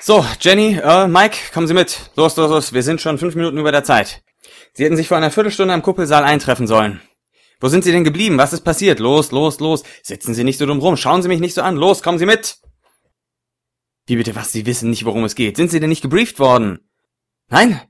[0.00, 2.10] So, Jenny, äh, Mike, kommen Sie mit.
[2.16, 4.22] Los, los, los, wir sind schon fünf Minuten über der Zeit.
[4.72, 7.00] Sie hätten sich vor einer Viertelstunde am Kuppelsaal eintreffen sollen.
[7.60, 8.38] Wo sind Sie denn geblieben?
[8.38, 9.00] Was ist passiert?
[9.00, 9.82] Los, los, los.
[10.02, 10.96] Sitzen Sie nicht so dumm rum.
[10.96, 11.76] Schauen Sie mich nicht so an.
[11.76, 12.58] Los, kommen Sie mit.
[14.06, 14.52] Wie bitte was?
[14.52, 15.56] Sie wissen nicht, worum es geht.
[15.56, 16.88] Sind Sie denn nicht gebrieft worden?
[17.48, 17.80] Nein?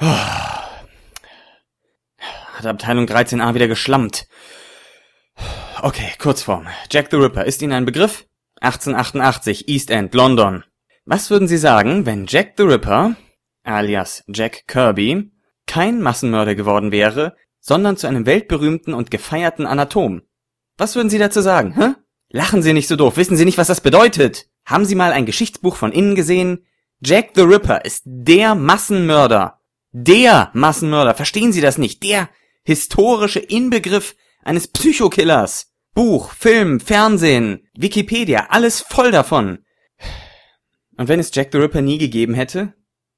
[0.00, 0.06] Oh.
[2.54, 4.26] Hat Abteilung 13a wieder geschlammt.
[5.82, 6.68] Okay, Kurzform.
[6.90, 8.26] Jack the Ripper ist Ihnen ein Begriff?
[8.60, 10.64] 1888, East End, London.
[11.04, 13.16] Was würden Sie sagen, wenn Jack the Ripper,
[13.64, 15.32] alias Jack Kirby,
[15.66, 20.22] kein Massenmörder geworden wäre, sondern zu einem weltberühmten und gefeierten Anatom?
[20.78, 21.94] Was würden Sie dazu sagen, hä?
[22.30, 24.48] Lachen Sie nicht so doof, wissen Sie nicht, was das bedeutet?
[24.64, 26.66] Haben Sie mal ein Geschichtsbuch von innen gesehen?
[27.00, 29.58] Jack the Ripper ist der Massenmörder.
[29.90, 32.04] Der Massenmörder, verstehen Sie das nicht?
[32.04, 32.30] Der
[32.62, 35.72] historische Inbegriff eines Psychokillers.
[35.94, 39.61] Buch, Film, Fernsehen, Wikipedia, alles voll davon.
[40.96, 42.74] Und wenn es Jack the Ripper nie gegeben hätte,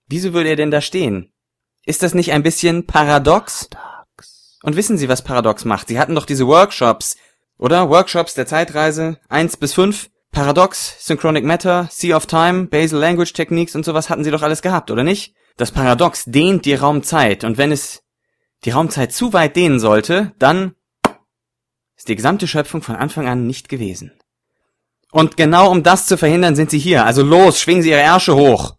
[0.06, 1.32] wieso würde er denn da stehen?
[1.84, 3.68] Ist das nicht ein bisschen paradox?
[4.62, 5.88] Und wissen Sie, was Paradox macht?
[5.88, 7.16] Sie hatten doch diese Workshops,
[7.58, 7.90] oder?
[7.90, 10.10] Workshops der Zeitreise, eins bis fünf.
[10.30, 14.62] Paradox, Synchronic Matter, Sea of Time, Basal Language Techniques und sowas hatten Sie doch alles
[14.62, 15.34] gehabt, oder nicht?
[15.56, 18.02] Das Paradox dehnt die Raumzeit, und wenn es
[18.64, 20.74] die Raumzeit zu weit dehnen sollte, dann
[21.96, 24.12] ist die gesamte Schöpfung von Anfang an nicht gewesen.
[25.14, 27.06] Und genau um das zu verhindern, sind sie hier.
[27.06, 28.74] Also los, schwingen Sie Ihre Ärsche hoch.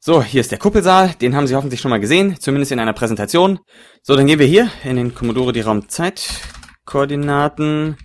[0.00, 1.14] So, hier ist der Kuppelsaal.
[1.20, 3.60] Den haben Sie hoffentlich schon mal gesehen, zumindest in einer Präsentation.
[4.02, 7.96] So, dann gehen wir hier in den Commodore die Raumzeitkoordinaten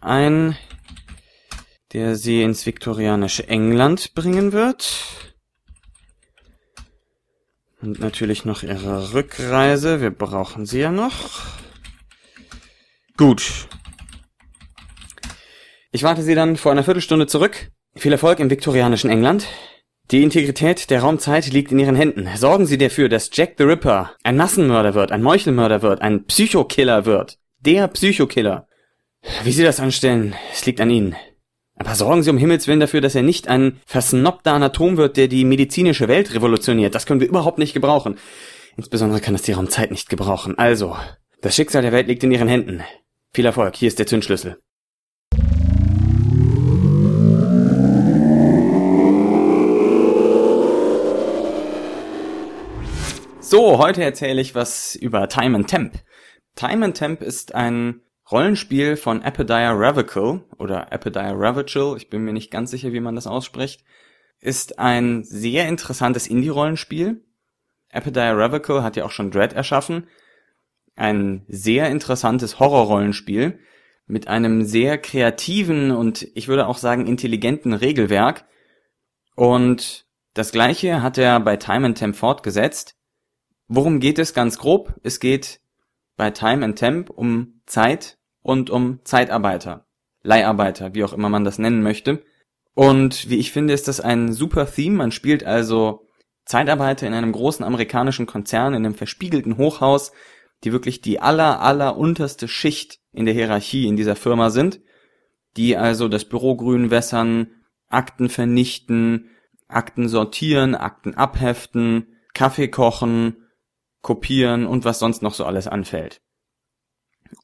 [0.00, 0.56] ein,
[1.92, 4.94] der Sie ins viktorianische England bringen wird.
[7.82, 10.00] Und natürlich noch Ihre Rückreise.
[10.00, 11.42] Wir brauchen sie ja noch.
[13.18, 13.68] Gut.
[15.94, 17.70] Ich warte Sie dann vor einer Viertelstunde zurück.
[17.94, 19.46] Viel Erfolg im viktorianischen England.
[20.10, 22.26] Die Integrität der Raumzeit liegt in Ihren Händen.
[22.34, 27.04] Sorgen Sie dafür, dass Jack the Ripper ein Massenmörder wird, ein Meuchelmörder wird, ein Psychokiller
[27.04, 27.36] wird.
[27.60, 28.66] Der Psychokiller.
[29.44, 31.14] Wie Sie das anstellen, es liegt an Ihnen.
[31.76, 35.28] Aber sorgen Sie um Himmels Willen dafür, dass er nicht ein versnobter Anatom wird, der
[35.28, 36.94] die medizinische Welt revolutioniert.
[36.94, 38.16] Das können wir überhaupt nicht gebrauchen.
[38.78, 40.56] Insbesondere kann es die Raumzeit nicht gebrauchen.
[40.56, 40.96] Also,
[41.42, 42.82] das Schicksal der Welt liegt in Ihren Händen.
[43.34, 44.56] Viel Erfolg, hier ist der Zündschlüssel.
[53.52, 55.98] So, heute erzähle ich was über Time and Temp.
[56.56, 62.32] Time and Temp ist ein Rollenspiel von Apodiah Ravacle oder Apodiah Ravacle, ich bin mir
[62.32, 63.84] nicht ganz sicher, wie man das ausspricht,
[64.40, 67.26] ist ein sehr interessantes Indie-Rollenspiel.
[67.90, 70.06] Apodiah Ravacle hat ja auch schon Dread erschaffen
[70.96, 73.58] ein sehr interessantes Horrorrollenspiel
[74.06, 78.46] mit einem sehr kreativen und ich würde auch sagen intelligenten Regelwerk.
[79.36, 82.96] Und das gleiche hat er bei Time and Temp fortgesetzt.
[83.74, 84.92] Worum geht es ganz grob?
[85.02, 85.62] Es geht
[86.18, 89.86] bei Time and Temp um Zeit und um Zeitarbeiter,
[90.22, 92.22] Leiharbeiter, wie auch immer man das nennen möchte.
[92.74, 94.98] Und wie ich finde, ist das ein super Theme.
[94.98, 96.06] Man spielt also
[96.44, 100.12] Zeitarbeiter in einem großen amerikanischen Konzern, in einem verspiegelten Hochhaus,
[100.64, 104.82] die wirklich die aller, aller unterste Schicht in der Hierarchie in dieser Firma sind,
[105.56, 107.46] die also das Büro grün wässern,
[107.88, 109.30] Akten vernichten,
[109.66, 113.41] Akten sortieren, Akten abheften, Kaffee kochen,
[114.02, 116.20] kopieren und was sonst noch so alles anfällt.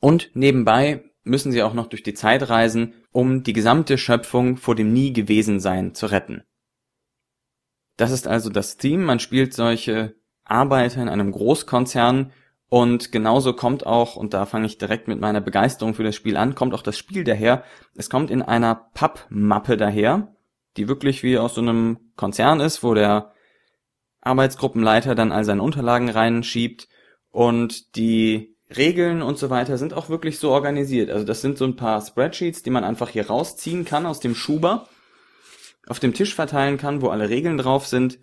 [0.00, 4.74] Und nebenbei müssen sie auch noch durch die Zeit reisen, um die gesamte Schöpfung vor
[4.74, 6.42] dem nie gewesen sein zu retten.
[7.96, 10.14] Das ist also das Theme, man spielt solche
[10.44, 12.32] Arbeiter in einem Großkonzern,
[12.70, 16.36] und genauso kommt auch, und da fange ich direkt mit meiner Begeisterung für das Spiel
[16.36, 17.64] an, kommt auch das Spiel daher.
[17.96, 20.34] Es kommt in einer Pappmappe daher,
[20.76, 23.32] die wirklich wie aus so einem Konzern ist, wo der
[24.20, 26.88] Arbeitsgruppenleiter dann all seine Unterlagen reinschiebt
[27.30, 31.10] und die Regeln und so weiter sind auch wirklich so organisiert.
[31.10, 34.34] Also das sind so ein paar Spreadsheets, die man einfach hier rausziehen kann aus dem
[34.34, 34.88] Schuber,
[35.86, 38.18] auf dem Tisch verteilen kann, wo alle Regeln drauf sind.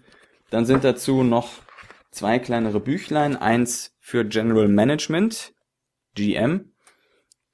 [0.52, 1.50] Dann sind dazu noch
[2.12, 5.54] zwei kleinere Büchlein, eins für General Management,
[6.14, 6.72] GM,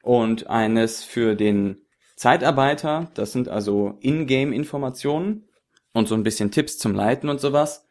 [0.01, 1.81] und eines für den
[2.16, 5.48] Zeitarbeiter, das sind also Ingame-Informationen
[5.94, 7.88] und so ein bisschen Tipps zum Leiten und sowas.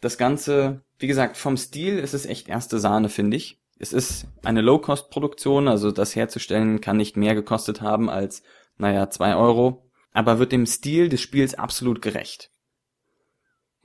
[0.00, 3.60] Das Ganze, wie gesagt, vom Stil ist es echt erste Sahne, finde ich.
[3.78, 8.42] Es ist eine Low-Cost-Produktion, also das herzustellen kann nicht mehr gekostet haben als,
[8.76, 12.50] naja, zwei Euro, aber wird dem Stil des Spiels absolut gerecht.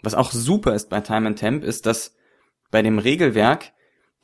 [0.03, 2.15] Was auch super ist bei Time and Temp, ist, dass
[2.71, 3.73] bei dem Regelwerk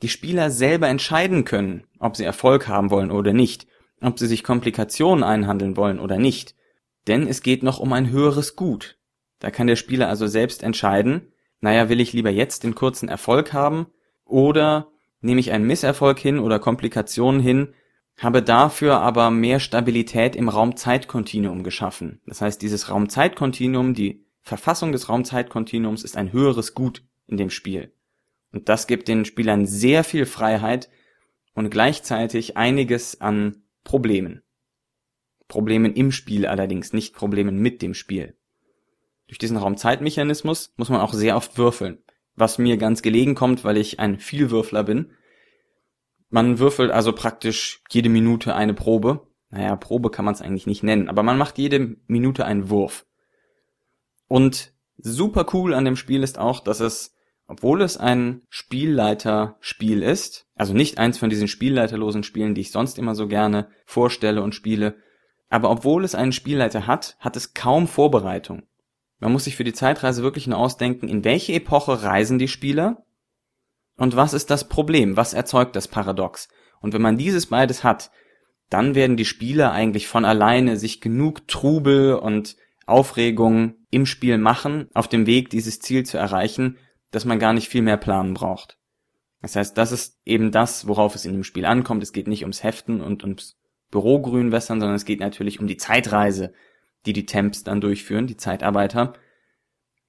[0.02, 3.66] die Spieler selber entscheiden können, ob sie Erfolg haben wollen oder nicht,
[4.00, 6.54] ob sie sich Komplikationen einhandeln wollen oder nicht.
[7.06, 8.98] Denn es geht noch um ein höheres Gut.
[9.38, 13.52] Da kann der Spieler also selbst entscheiden, naja, will ich lieber jetzt den kurzen Erfolg
[13.52, 13.86] haben
[14.24, 14.88] oder
[15.20, 17.74] nehme ich einen Misserfolg hin oder Komplikationen hin,
[18.18, 22.20] habe dafür aber mehr Stabilität im Raum-Zeit-Kontinuum geschaffen.
[22.26, 27.94] Das heißt, dieses Raum-Zeit-Kontinuum, die Verfassung des Raum-Zeit-Kontinuums ist ein höheres Gut in dem Spiel.
[28.52, 30.90] Und das gibt den Spielern sehr viel Freiheit
[31.54, 34.42] und gleichzeitig einiges an Problemen.
[35.46, 38.36] Problemen im Spiel allerdings, nicht Problemen mit dem Spiel.
[39.32, 43.78] Durch diesen Raumzeitmechanismus muss man auch sehr oft würfeln, was mir ganz gelegen kommt, weil
[43.78, 45.12] ich ein Vielwürfler bin.
[46.28, 49.26] Man würfelt also praktisch jede Minute eine Probe.
[49.48, 53.06] Naja, Probe kann man es eigentlich nicht nennen, aber man macht jede Minute einen Wurf.
[54.28, 60.46] Und super cool an dem Spiel ist auch, dass es, obwohl es ein Spielleiterspiel ist,
[60.56, 64.54] also nicht eins von diesen spielleiterlosen Spielen, die ich sonst immer so gerne vorstelle und
[64.54, 64.96] spiele,
[65.48, 68.64] aber obwohl es einen Spielleiter hat, hat es kaum Vorbereitung.
[69.22, 73.04] Man muss sich für die Zeitreise wirklich nur ausdenken, in welche Epoche reisen die Spieler
[73.96, 76.48] und was ist das Problem, was erzeugt das Paradox.
[76.80, 78.10] Und wenn man dieses beides hat,
[78.68, 84.88] dann werden die Spieler eigentlich von alleine sich genug Trubel und Aufregung im Spiel machen,
[84.92, 86.76] auf dem Weg, dieses Ziel zu erreichen,
[87.12, 88.76] dass man gar nicht viel mehr planen braucht.
[89.40, 92.02] Das heißt, das ist eben das, worauf es in dem Spiel ankommt.
[92.02, 93.56] Es geht nicht ums Heften und ums
[93.92, 96.52] Bürogrünwässern, sondern es geht natürlich um die Zeitreise,
[97.06, 99.14] die die Temps dann durchführen, die Zeitarbeiter.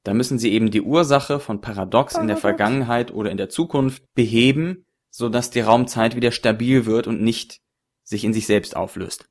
[0.04, 4.04] Da müssen sie eben die Ursache von Paradox in der Vergangenheit oder in der Zukunft
[4.14, 7.62] beheben, so dass die Raumzeit wieder stabil wird und nicht
[8.04, 9.30] sich in sich selbst auflöst.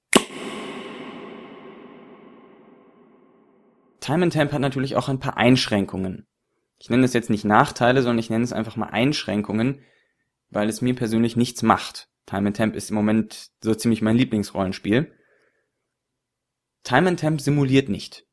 [4.00, 6.26] Time and Temp hat natürlich auch ein paar Einschränkungen.
[6.78, 9.82] Ich nenne es jetzt nicht Nachteile, sondern ich nenne es einfach mal Einschränkungen,
[10.50, 12.08] weil es mir persönlich nichts macht.
[12.26, 15.12] Time and Temp ist im Moment so ziemlich mein Lieblingsrollenspiel.
[16.82, 18.26] Time and Temp simuliert nicht.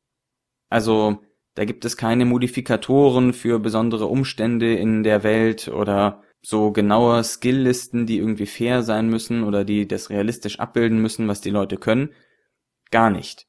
[0.68, 1.20] Also,
[1.54, 8.06] da gibt es keine Modifikatoren für besondere Umstände in der Welt oder so genaue Skilllisten,
[8.06, 12.10] die irgendwie fair sein müssen oder die das realistisch abbilden müssen, was die Leute können.
[12.90, 13.46] Gar nicht.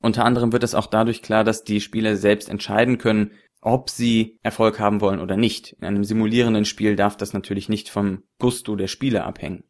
[0.00, 4.38] Unter anderem wird es auch dadurch klar, dass die Spieler selbst entscheiden können, ob sie
[4.42, 5.72] Erfolg haben wollen oder nicht.
[5.74, 9.64] In einem simulierenden Spiel darf das natürlich nicht vom Gusto der Spieler abhängen.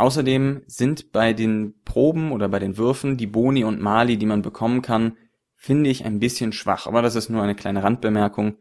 [0.00, 4.40] Außerdem sind bei den Proben oder bei den Würfen die Boni und Mali, die man
[4.40, 5.18] bekommen kann,
[5.56, 8.56] finde ich ein bisschen schwach, aber das ist nur eine kleine Randbemerkung.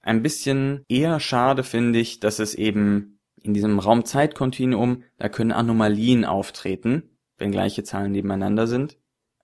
[0.00, 6.24] Ein bisschen eher schade finde ich, dass es eben in diesem Raum-Zeit-Kontinuum, da können Anomalien
[6.24, 8.96] auftreten, wenn gleiche Zahlen nebeneinander sind.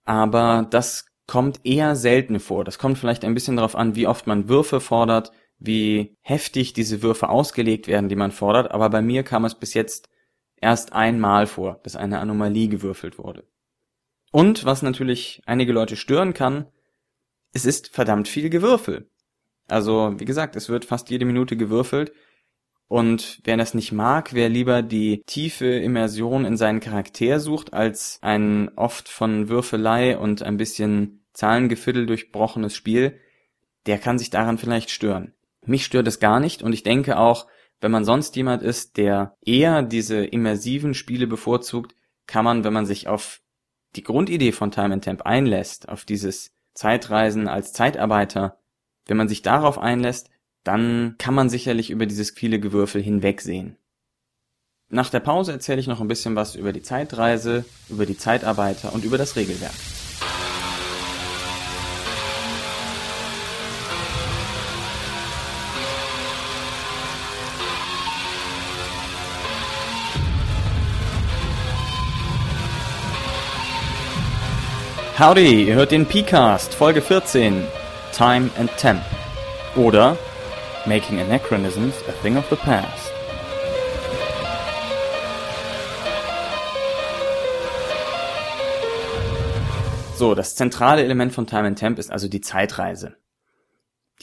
[0.04, 2.64] Aber das kommt eher selten vor.
[2.64, 7.02] Das kommt vielleicht ein bisschen darauf an, wie oft man Würfe fordert, wie heftig diese
[7.02, 8.70] Würfe ausgelegt werden, die man fordert.
[8.70, 10.08] Aber bei mir kam es bis jetzt
[10.62, 13.44] erst einmal vor, dass eine Anomalie gewürfelt wurde.
[14.30, 16.66] Und was natürlich einige Leute stören kann,
[17.52, 19.10] es ist verdammt viel Gewürfel.
[19.68, 22.12] Also, wie gesagt, es wird fast jede Minute gewürfelt.
[22.88, 28.18] Und wer das nicht mag, wer lieber die tiefe Immersion in seinen Charakter sucht, als
[28.22, 33.18] ein oft von Würfelei und ein bisschen Zahlengefiddel durchbrochenes Spiel,
[33.86, 35.34] der kann sich daran vielleicht stören.
[35.64, 37.46] Mich stört es gar nicht und ich denke auch,
[37.82, 41.96] wenn man sonst jemand ist, der eher diese immersiven Spiele bevorzugt,
[42.28, 43.40] kann man, wenn man sich auf
[43.96, 48.56] die Grundidee von Time and Temp einlässt, auf dieses Zeitreisen als Zeitarbeiter,
[49.06, 50.30] wenn man sich darauf einlässt,
[50.62, 53.76] dann kann man sicherlich über dieses viele Gewürfel hinwegsehen.
[54.88, 58.92] Nach der Pause erzähle ich noch ein bisschen was über die Zeitreise, über die Zeitarbeiter
[58.92, 59.72] und über das Regelwerk.
[75.18, 77.64] Howdy, ihr hört den P-Cast, Folge 14,
[78.16, 79.02] Time and Temp.
[79.76, 80.16] Oder
[80.86, 83.12] Making Anachronisms a Thing of the Past.
[90.16, 93.18] So, das zentrale Element von Time and Temp ist also die Zeitreise.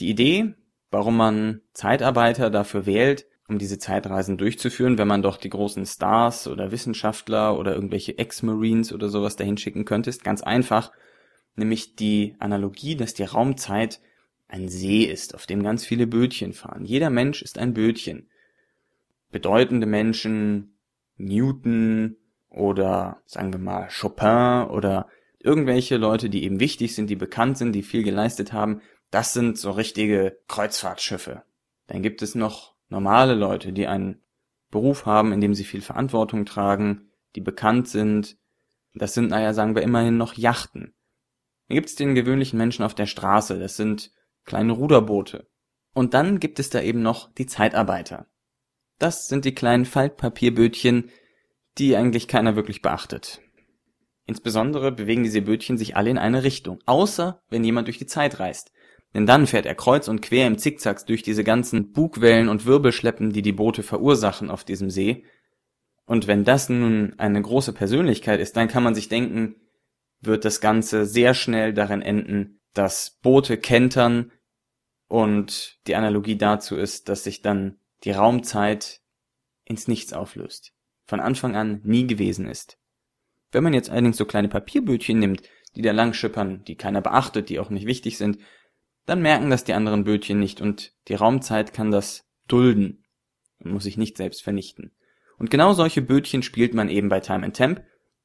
[0.00, 0.54] Die Idee,
[0.90, 6.46] warum man Zeitarbeiter dafür wählt, um diese Zeitreisen durchzuführen, wenn man doch die großen Stars
[6.46, 10.92] oder Wissenschaftler oder irgendwelche Ex-Marines oder sowas dahin schicken könnte, ist ganz einfach,
[11.56, 14.00] nämlich die Analogie, dass die Raumzeit
[14.48, 16.84] ein See ist, auf dem ganz viele Bötchen fahren.
[16.84, 18.28] Jeder Mensch ist ein Bötchen.
[19.30, 20.76] Bedeutende Menschen,
[21.16, 22.16] Newton
[22.48, 27.72] oder sagen wir mal Chopin oder irgendwelche Leute, die eben wichtig sind, die bekannt sind,
[27.72, 28.80] die viel geleistet haben,
[29.10, 31.42] das sind so richtige Kreuzfahrtschiffe.
[31.86, 34.22] Dann gibt es noch normale Leute, die einen
[34.70, 38.36] Beruf haben, in dem sie viel Verantwortung tragen, die bekannt sind.
[38.94, 40.94] Das sind, naja, sagen wir immerhin noch Yachten.
[41.68, 44.12] Dann gibt es den gewöhnlichen Menschen auf der Straße, das sind
[44.44, 45.48] kleine Ruderboote.
[45.94, 48.26] Und dann gibt es da eben noch die Zeitarbeiter.
[48.98, 51.10] Das sind die kleinen Faltpapierbötchen,
[51.78, 53.40] die eigentlich keiner wirklich beachtet.
[54.26, 58.38] Insbesondere bewegen diese Bötchen sich alle in eine Richtung, außer wenn jemand durch die Zeit
[58.38, 58.72] reist.
[59.14, 63.32] Denn dann fährt er kreuz und quer im Zickzacks durch diese ganzen Bugwellen und Wirbelschleppen,
[63.32, 65.24] die die Boote verursachen auf diesem See.
[66.04, 69.56] Und wenn das nun eine große Persönlichkeit ist, dann kann man sich denken,
[70.20, 74.30] wird das Ganze sehr schnell darin enden, dass Boote kentern
[75.08, 79.00] und die Analogie dazu ist, dass sich dann die Raumzeit
[79.64, 80.72] ins Nichts auflöst.
[81.06, 82.78] Von Anfang an nie gewesen ist.
[83.50, 85.42] Wenn man jetzt allerdings so kleine Papierbötchen nimmt,
[85.74, 88.38] die da lang schippern, die keiner beachtet, die auch nicht wichtig sind,
[89.06, 93.04] dann merken das die anderen Bötchen nicht und die Raumzeit kann das dulden
[93.58, 94.92] und muss sich nicht selbst vernichten.
[95.38, 97.82] Und genau solche Bötchen spielt man eben bei Time and Temp,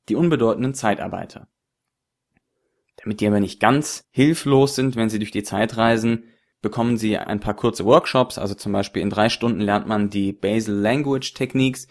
[0.09, 1.47] die unbedeutenden Zeitarbeiter.
[2.97, 6.25] Damit die aber nicht ganz hilflos sind, wenn sie durch die Zeit reisen,
[6.61, 10.33] bekommen sie ein paar kurze Workshops, also zum Beispiel in drei Stunden lernt man die
[10.33, 11.87] Basal Language Techniques,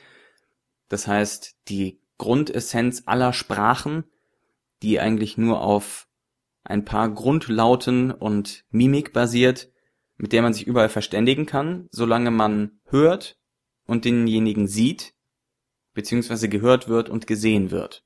[0.88, 4.04] das heißt die Grundessenz aller Sprachen,
[4.82, 6.08] die eigentlich nur auf
[6.64, 9.70] ein paar Grundlauten und Mimik basiert,
[10.16, 13.38] mit der man sich überall verständigen kann, solange man hört
[13.86, 15.14] und denjenigen sieht,
[15.92, 18.04] beziehungsweise gehört wird und gesehen wird.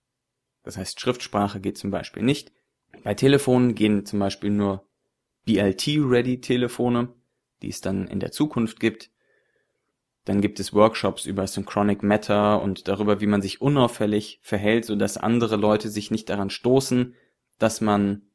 [0.65, 2.53] Das heißt, Schriftsprache geht zum Beispiel nicht.
[3.05, 4.87] Bei Telefonen gehen zum Beispiel nur
[5.45, 7.15] BLT-Ready-Telefone,
[7.63, 9.11] die es dann in der Zukunft gibt.
[10.25, 15.17] Dann gibt es Workshops über Synchronic Matter und darüber, wie man sich unauffällig verhält, sodass
[15.17, 17.15] andere Leute sich nicht daran stoßen,
[17.59, 18.28] dass man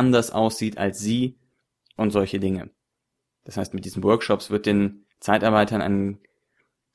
[0.00, 1.36] anders aussieht als sie
[1.96, 2.70] und solche Dinge.
[3.44, 6.18] Das heißt, mit diesen Workshops wird den Zeitarbeitern ein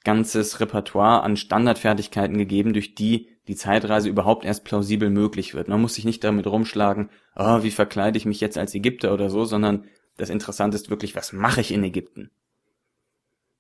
[0.04, 5.68] ganzes Repertoire an Standardfertigkeiten gegeben, durch die die Zeitreise überhaupt erst plausibel möglich wird.
[5.68, 9.30] Man muss sich nicht damit rumschlagen, oh, wie verkleide ich mich jetzt als Ägypter oder
[9.30, 9.86] so, sondern
[10.18, 12.32] das Interessante ist wirklich, was mache ich in Ägypten?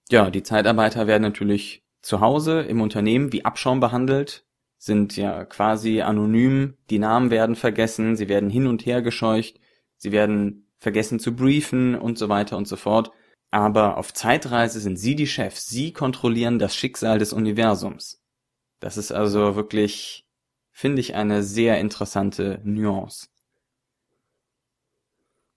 [0.09, 4.44] Ja, die Zeitarbeiter werden natürlich zu Hause im Unternehmen wie Abschaum behandelt,
[4.77, 9.59] sind ja quasi anonym, die Namen werden vergessen, sie werden hin und her gescheucht,
[9.97, 13.11] sie werden vergessen zu briefen und so weiter und so fort.
[13.51, 18.21] Aber auf Zeitreise sind sie die Chefs, sie kontrollieren das Schicksal des Universums.
[18.79, 20.27] Das ist also wirklich,
[20.71, 23.27] finde ich, eine sehr interessante Nuance.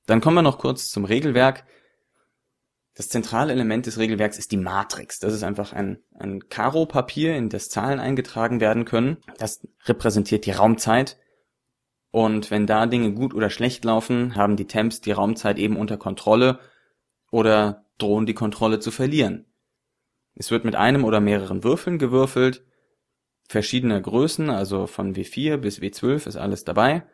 [0.06, 1.66] Dann kommen wir noch kurz zum Regelwerk.
[2.98, 5.20] Das zentrale Element des Regelwerks ist die Matrix.
[5.20, 9.18] Das ist einfach ein, ein Karo-Papier, in das Zahlen eingetragen werden können.
[9.38, 11.16] Das repräsentiert die Raumzeit.
[12.10, 15.96] Und wenn da Dinge gut oder schlecht laufen, haben die Temps die Raumzeit eben unter
[15.96, 16.58] Kontrolle
[17.30, 19.46] oder drohen die Kontrolle zu verlieren.
[20.34, 22.64] Es wird mit einem oder mehreren Würfeln gewürfelt,
[23.48, 27.06] verschiedener Größen, also von W4 bis W12 ist alles dabei.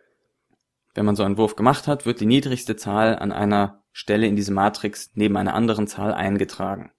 [0.94, 4.36] Wenn man so einen Wurf gemacht hat, wird die niedrigste Zahl an einer Stelle in
[4.36, 6.92] diese Matrix neben einer anderen Zahl eingetragen.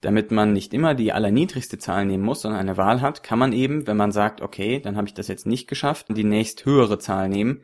[0.00, 3.52] Damit man nicht immer die allerniedrigste Zahl nehmen muss, sondern eine Wahl hat, kann man
[3.52, 6.98] eben, wenn man sagt, okay, dann habe ich das jetzt nicht geschafft, die nächst höhere
[6.98, 7.62] Zahl nehmen.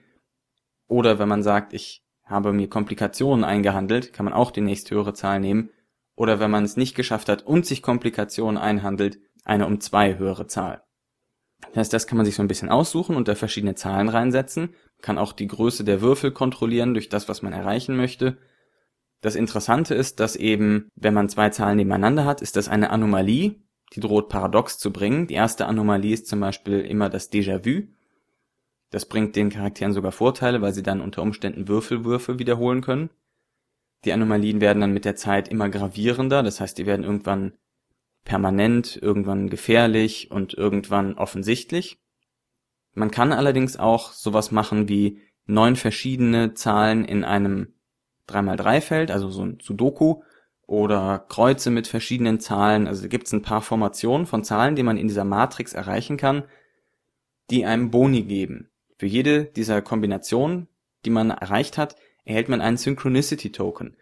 [0.86, 5.14] Oder wenn man sagt, ich habe mir Komplikationen eingehandelt, kann man auch die nächst höhere
[5.14, 5.70] Zahl nehmen.
[6.14, 10.46] Oder wenn man es nicht geschafft hat und sich Komplikationen einhandelt, eine um zwei höhere
[10.46, 10.82] Zahl.
[11.68, 14.74] Das heißt, das kann man sich so ein bisschen aussuchen und da verschiedene Zahlen reinsetzen,
[15.02, 18.38] kann auch die Größe der Würfel kontrollieren durch das, was man erreichen möchte
[19.20, 23.56] das Interessante ist, dass eben, wenn man zwei Zahlen nebeneinander hat, ist das eine Anomalie,
[23.92, 25.26] die droht paradox zu bringen.
[25.26, 27.88] Die erste Anomalie ist zum Beispiel immer das Déjà-vu.
[28.90, 33.10] Das bringt den Charakteren sogar Vorteile, weil sie dann unter Umständen Würfelwürfe wiederholen können.
[34.04, 37.54] Die Anomalien werden dann mit der Zeit immer gravierender, das heißt, die werden irgendwann
[38.24, 41.98] permanent, irgendwann gefährlich und irgendwann offensichtlich.
[42.96, 47.74] Man kann allerdings auch sowas machen wie neun verschiedene Zahlen in einem
[48.28, 50.22] 3x3-Feld, also so ein Sudoku,
[50.66, 52.88] oder Kreuze mit verschiedenen Zahlen.
[52.88, 56.44] Also gibt es ein paar Formationen von Zahlen, die man in dieser Matrix erreichen kann,
[57.50, 58.70] die einem Boni geben.
[58.96, 60.66] Für jede dieser Kombinationen,
[61.04, 63.96] die man erreicht hat, erhält man einen Synchronicity Token.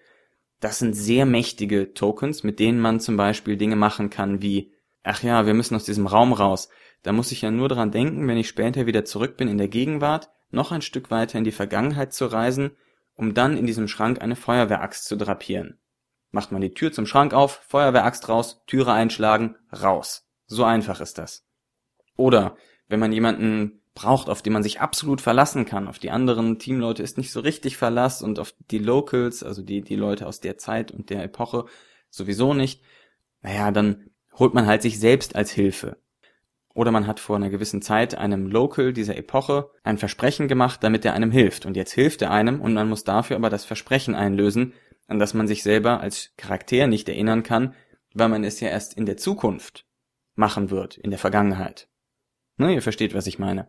[0.60, 4.70] Das sind sehr mächtige Tokens, mit denen man zum Beispiel Dinge machen kann wie,
[5.02, 6.68] ach ja, wir müssen aus diesem Raum raus.
[7.04, 9.68] Da muss ich ja nur dran denken, wenn ich später wieder zurück bin in der
[9.68, 12.72] Gegenwart, noch ein Stück weiter in die Vergangenheit zu reisen
[13.16, 15.78] um dann in diesem Schrank eine Feuerwehraxt zu drapieren.
[16.30, 20.26] Macht man die Tür zum Schrank auf, Feuerwehraxt raus, Türe einschlagen, raus.
[20.46, 21.46] So einfach ist das.
[22.16, 22.56] Oder
[22.88, 27.02] wenn man jemanden braucht, auf den man sich absolut verlassen kann, auf die anderen Teamleute
[27.02, 30.58] ist nicht so richtig Verlass und auf die Locals, also die, die Leute aus der
[30.58, 31.66] Zeit und der Epoche
[32.10, 32.82] sowieso nicht,
[33.42, 35.98] naja, dann holt man halt sich selbst als Hilfe.
[36.74, 41.04] Oder man hat vor einer gewissen Zeit einem Local dieser Epoche ein Versprechen gemacht, damit
[41.04, 41.66] er einem hilft.
[41.66, 44.74] Und jetzt hilft er einem und man muss dafür aber das Versprechen einlösen,
[45.06, 47.74] an das man sich selber als Charakter nicht erinnern kann,
[48.12, 49.86] weil man es ja erst in der Zukunft
[50.34, 51.88] machen wird, in der Vergangenheit.
[52.56, 53.68] Ne, ihr versteht, was ich meine.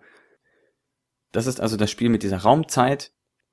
[1.32, 3.12] Das ist also das Spiel mit dieser Raumzeit.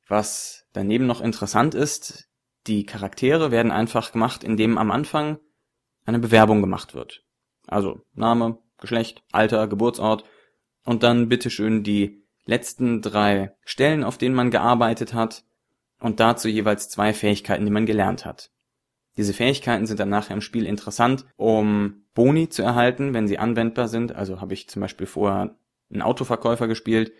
[0.08, 2.28] Was daneben noch interessant ist,
[2.66, 5.38] die Charaktere werden einfach gemacht, indem am Anfang
[6.04, 7.24] eine Bewerbung gemacht wird.
[7.66, 10.24] Also Name, Geschlecht, Alter, Geburtsort
[10.84, 15.44] und dann bitteschön die letzten drei Stellen, auf denen man gearbeitet hat
[16.00, 18.50] und dazu jeweils zwei Fähigkeiten, die man gelernt hat.
[19.16, 23.88] Diese Fähigkeiten sind dann nachher im Spiel interessant, um Boni zu erhalten, wenn sie anwendbar
[23.88, 24.14] sind.
[24.14, 25.54] Also habe ich zum Beispiel vorher
[25.90, 27.12] einen Autoverkäufer gespielt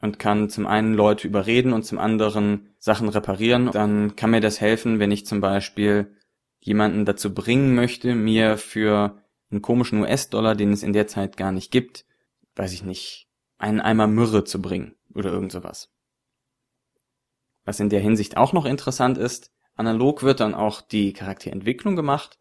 [0.00, 3.70] und kann zum einen Leute überreden und zum anderen Sachen reparieren.
[3.72, 6.14] Dann kann mir das helfen, wenn ich zum Beispiel
[6.60, 9.18] jemanden dazu bringen möchte, mir für
[9.54, 12.04] einen komischen US-Dollar, den es in der Zeit gar nicht gibt,
[12.56, 15.90] weiß ich nicht, einen Eimer Myrrhe zu bringen oder irgend sowas.
[17.64, 22.38] Was in der Hinsicht auch noch interessant ist, analog wird dann auch die Charakterentwicklung gemacht.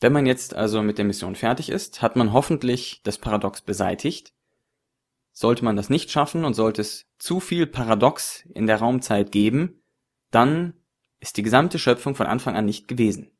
[0.00, 4.32] Wenn man jetzt also mit der Mission fertig ist, hat man hoffentlich das Paradox beseitigt.
[5.32, 9.82] Sollte man das nicht schaffen und sollte es zu viel Paradox in der Raumzeit geben,
[10.30, 10.74] dann
[11.20, 13.30] ist die gesamte Schöpfung von Anfang an nicht gewesen.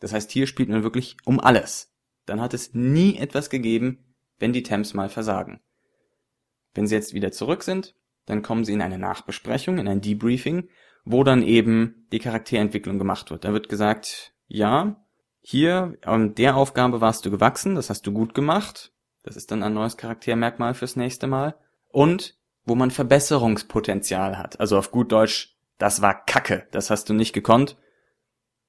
[0.00, 1.89] Das heißt, hier spielt man wirklich um alles.
[2.26, 5.60] Dann hat es nie etwas gegeben, wenn die Temps mal versagen.
[6.74, 7.94] Wenn sie jetzt wieder zurück sind,
[8.26, 10.68] dann kommen sie in eine Nachbesprechung, in ein Debriefing,
[11.04, 13.44] wo dann eben die Charakterentwicklung gemacht wird.
[13.44, 15.04] Da wird gesagt, ja,
[15.40, 18.92] hier an der Aufgabe warst du gewachsen, das hast du gut gemacht.
[19.22, 21.56] Das ist dann ein neues Charaktermerkmal fürs nächste Mal.
[21.88, 24.60] Und wo man Verbesserungspotenzial hat.
[24.60, 27.76] Also auf gut Deutsch, das war Kacke, das hast du nicht gekonnt.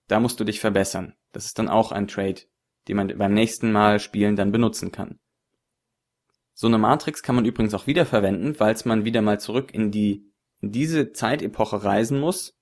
[0.08, 1.16] Da musst du dich verbessern.
[1.34, 2.42] Das ist dann auch ein Trade,
[2.88, 5.20] den man beim nächsten Mal spielen dann benutzen kann.
[6.54, 9.92] So eine Matrix kann man übrigens auch wieder verwenden, falls man wieder mal zurück in
[9.92, 12.56] die in diese Zeitepoche reisen muss,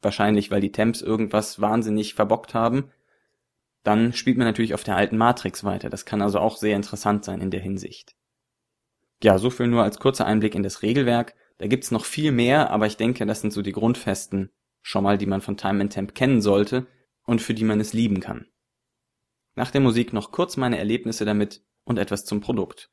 [0.00, 2.90] wahrscheinlich weil die Temps irgendwas wahnsinnig verbockt haben,
[3.82, 5.90] dann spielt man natürlich auf der alten Matrix weiter.
[5.90, 8.16] Das kann also auch sehr interessant sein in der Hinsicht.
[9.22, 11.34] Ja, so viel nur als kurzer Einblick in das Regelwerk.
[11.58, 14.50] Da gibt's noch viel mehr, aber ich denke, das sind so die Grundfesten
[14.82, 16.86] schon mal, die man von Time and Temp kennen sollte
[17.24, 18.46] und für die man es lieben kann.
[19.58, 22.90] Nach der Musik noch kurz meine Erlebnisse damit und etwas zum Produkt.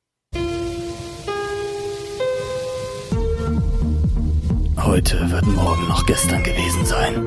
[4.78, 7.26] Heute wird morgen noch gestern gewesen sein.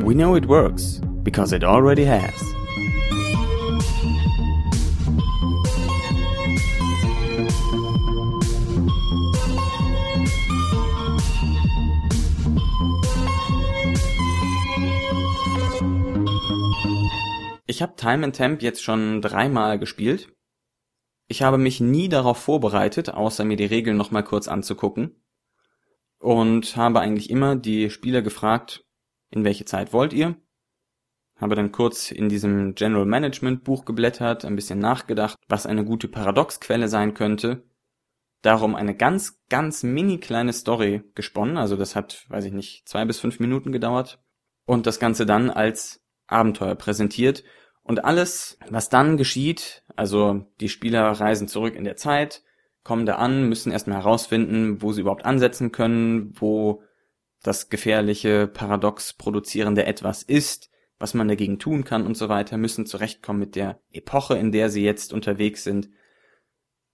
[0.00, 2.57] We know it works, because it already has.
[17.78, 20.34] Ich habe Time and Temp jetzt schon dreimal gespielt.
[21.28, 25.22] Ich habe mich nie darauf vorbereitet, außer mir die Regeln nochmal kurz anzugucken.
[26.18, 28.84] Und habe eigentlich immer die Spieler gefragt,
[29.30, 30.34] in welche Zeit wollt ihr?
[31.36, 36.08] Habe dann kurz in diesem General Management Buch geblättert, ein bisschen nachgedacht, was eine gute
[36.08, 37.62] Paradoxquelle sein könnte.
[38.42, 43.04] Darum eine ganz, ganz mini kleine Story gesponnen, also das hat, weiß ich nicht, zwei
[43.04, 44.20] bis fünf Minuten gedauert.
[44.66, 47.44] Und das Ganze dann als Abenteuer präsentiert
[47.88, 52.42] und alles, was dann geschieht, also die Spieler reisen zurück in der Zeit,
[52.84, 56.82] kommen da an, müssen erstmal herausfinden, wo sie überhaupt ansetzen können, wo
[57.42, 62.84] das gefährliche, paradox produzierende etwas ist, was man dagegen tun kann und so weiter, müssen
[62.84, 65.88] zurechtkommen mit der Epoche, in der sie jetzt unterwegs sind.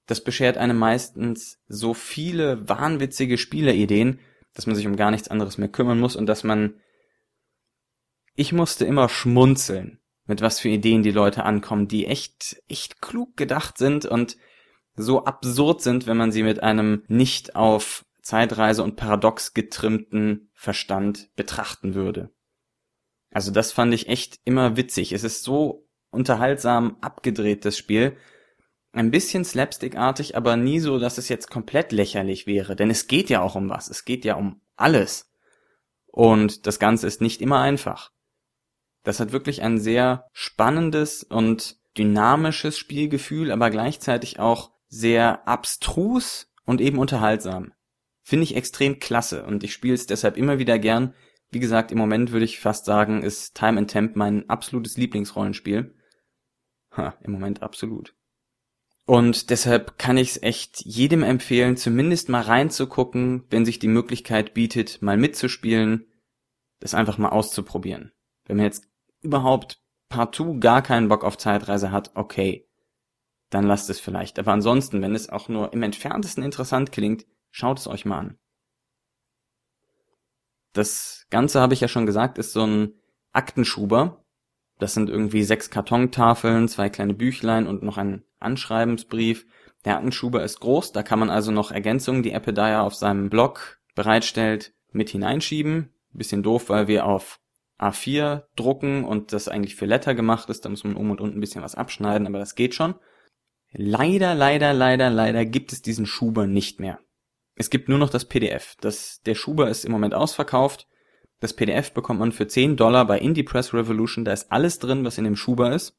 [0.07, 4.21] Das beschert einem meistens so viele wahnwitzige Spielerideen,
[4.55, 6.75] dass man sich um gar nichts anderes mehr kümmern muss und dass man
[8.37, 13.37] ich musste immer schmunzeln, mit was für Ideen die Leute ankommen, die echt, echt klug
[13.37, 14.37] gedacht sind und
[14.97, 21.29] so absurd sind, wenn man sie mit einem nicht auf Zeitreise und Paradox getrimmten Verstand
[21.37, 22.31] betrachten würde.
[23.31, 25.13] Also das fand ich echt immer witzig.
[25.13, 28.17] Es ist so unterhaltsam abgedreht, das Spiel.
[28.93, 32.77] Ein bisschen slapstickartig, aber nie so, dass es jetzt komplett lächerlich wäre.
[32.77, 33.91] Denn es geht ja auch um was.
[33.91, 35.33] Es geht ja um alles.
[36.07, 38.14] Und das Ganze ist nicht immer einfach.
[39.05, 46.81] Das hat wirklich ein sehr spannendes und dynamisches Spielgefühl, aber gleichzeitig auch sehr abstrus und
[46.81, 47.73] eben unterhaltsam.
[48.23, 51.15] Finde ich extrem klasse und ich spiele es deshalb immer wieder gern.
[51.51, 55.95] Wie gesagt, im Moment würde ich fast sagen, ist Time and Temp mein absolutes Lieblingsrollenspiel.
[56.97, 58.15] Ha, im Moment absolut.
[59.07, 64.55] Und deshalb kann ich es echt jedem empfehlen, zumindest mal reinzugucken, wenn sich die Möglichkeit
[64.55, 66.07] bietet, mal mitzuspielen
[66.85, 68.13] das einfach mal auszuprobieren.
[68.45, 68.87] Wenn man jetzt
[69.25, 72.69] überhaupt partout gar keinen Bock auf Zeitreise hat, okay,
[73.51, 74.39] dann lasst es vielleicht.
[74.39, 78.39] Aber ansonsten, wenn es auch nur im entferntesten interessant klingt, schaut es euch mal an.
[80.73, 82.95] Das Ganze, habe ich ja schon gesagt, ist so ein
[83.33, 84.25] Aktenschuber.
[84.79, 89.47] Das sind irgendwie sechs Kartontafeln, zwei kleine Büchlein und noch ein Anschreibensbrief.
[89.85, 93.81] Der Aktenschuber ist groß, da kann man also noch Ergänzungen, die Epidaya auf seinem Blog
[93.95, 95.95] bereitstellt, mit hineinschieben.
[96.13, 97.41] Bisschen doof, weil wir auf
[97.79, 100.65] A4 drucken und das eigentlich für Letter gemacht ist.
[100.65, 102.95] Da muss man um und unten ein bisschen was abschneiden, aber das geht schon.
[103.73, 107.01] Leider, leider, leider, leider gibt es diesen Schuber nicht mehr.
[107.57, 108.77] Es gibt nur noch das PDF.
[108.81, 110.87] Das, der Schuber ist im Moment ausverkauft.
[111.41, 114.25] Das PDF bekommt man für 10 Dollar bei Indie Press Revolution.
[114.25, 115.97] Da ist alles drin, was in dem Schuber ist.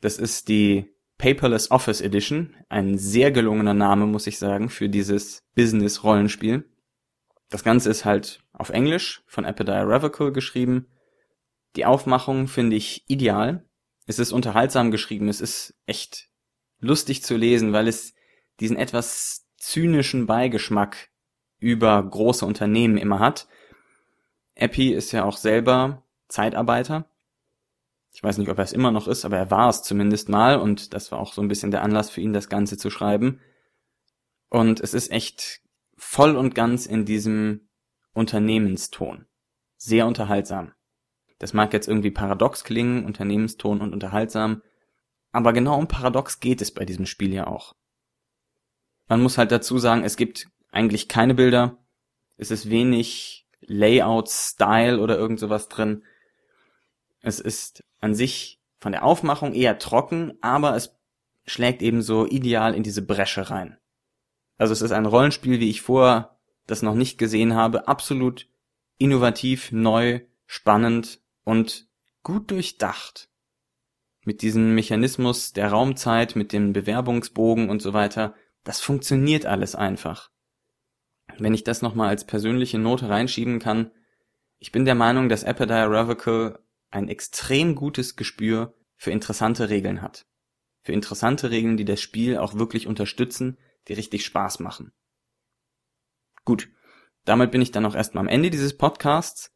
[0.00, 2.54] Das ist die Paperless Office Edition.
[2.68, 6.64] Ein sehr gelungener Name, muss ich sagen, für dieses Business-Rollenspiel.
[7.50, 10.86] Das Ganze ist halt auf Englisch von Epidire Revocable geschrieben.
[11.78, 13.64] Die Aufmachung finde ich ideal.
[14.04, 15.28] Es ist unterhaltsam geschrieben.
[15.28, 16.28] Es ist echt
[16.80, 18.14] lustig zu lesen, weil es
[18.58, 21.10] diesen etwas zynischen Beigeschmack
[21.60, 23.46] über große Unternehmen immer hat.
[24.56, 27.08] Epi ist ja auch selber Zeitarbeiter.
[28.12, 30.58] Ich weiß nicht, ob er es immer noch ist, aber er war es zumindest mal
[30.58, 33.40] und das war auch so ein bisschen der Anlass für ihn, das Ganze zu schreiben.
[34.48, 35.60] Und es ist echt
[35.96, 37.68] voll und ganz in diesem
[38.14, 39.26] Unternehmenston.
[39.76, 40.72] Sehr unterhaltsam.
[41.38, 44.62] Das mag jetzt irgendwie paradox klingen, Unternehmenston und unterhaltsam,
[45.30, 47.74] aber genau um Paradox geht es bei diesem Spiel ja auch.
[49.06, 51.78] Man muss halt dazu sagen, es gibt eigentlich keine Bilder,
[52.36, 56.04] es ist wenig Layout, Style oder irgend sowas drin.
[57.20, 60.96] Es ist an sich von der Aufmachung eher trocken, aber es
[61.46, 63.78] schlägt eben so ideal in diese Bresche rein.
[64.56, 68.48] Also es ist ein Rollenspiel, wie ich vorher das noch nicht gesehen habe, absolut
[68.98, 71.88] innovativ, neu, spannend und
[72.22, 73.30] gut durchdacht.
[74.22, 78.34] Mit diesem Mechanismus der Raumzeit, mit dem Bewerbungsbogen und so weiter,
[78.64, 80.30] das funktioniert alles einfach.
[81.38, 83.92] Wenn ich das nochmal als persönliche Note reinschieben kann,
[84.58, 86.58] ich bin der Meinung, dass Epidire Revocable
[86.90, 90.26] ein extrem gutes Gespür für interessante Regeln hat.
[90.82, 93.56] Für interessante Regeln, die das Spiel auch wirklich unterstützen,
[93.88, 94.92] die richtig Spaß machen.
[96.44, 96.68] Gut,
[97.24, 99.54] damit bin ich dann auch erstmal am Ende dieses Podcasts.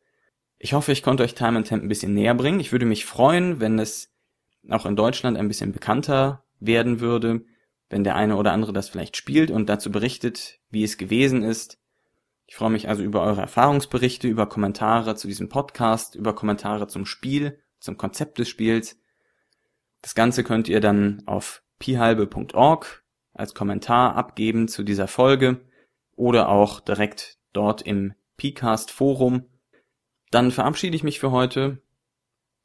[0.64, 2.60] Ich hoffe, ich konnte euch Time and Temp ein bisschen näher bringen.
[2.60, 4.12] Ich würde mich freuen, wenn es
[4.70, 7.44] auch in Deutschland ein bisschen bekannter werden würde,
[7.90, 11.80] wenn der eine oder andere das vielleicht spielt und dazu berichtet, wie es gewesen ist.
[12.46, 17.06] Ich freue mich also über eure Erfahrungsberichte, über Kommentare zu diesem Podcast, über Kommentare zum
[17.06, 19.00] Spiel, zum Konzept des Spiels.
[20.00, 23.02] Das Ganze könnt ihr dann auf pihalbe.org
[23.34, 25.60] als Kommentar abgeben zu dieser Folge
[26.14, 29.46] oder auch direkt dort im Pcast Forum.
[30.32, 31.82] Dann verabschiede ich mich für heute.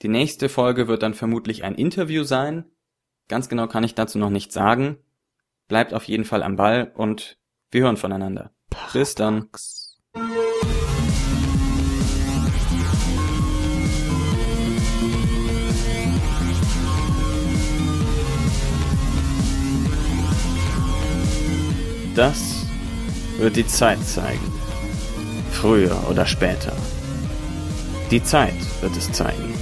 [0.02, 2.64] Die nächste Folge wird dann vermutlich ein Interview sein.
[3.28, 4.98] Ganz genau kann ich dazu noch nichts sagen.
[5.68, 7.38] Bleibt auf jeden Fall am Ball und
[7.70, 8.52] wir hören voneinander.
[8.94, 9.50] Bis dann.
[22.16, 22.66] Das
[23.40, 24.54] wird die Zeit zeigen.
[25.52, 26.72] Früher oder später.
[28.10, 29.54] Die Zeit wird es zeigen.